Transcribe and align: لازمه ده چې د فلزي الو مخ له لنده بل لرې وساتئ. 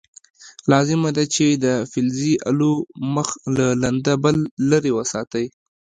لازمه 0.71 1.09
ده 1.17 1.23
چې 1.35 1.45
د 1.63 1.65
فلزي 1.91 2.33
الو 2.49 2.71
مخ 3.15 3.29
له 3.57 3.67
لنده 3.83 4.13
بل 4.23 4.35
لرې 4.69 4.91
وساتئ. 4.97 5.45